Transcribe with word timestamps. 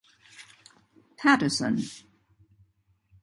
Paterson. 1.17 1.75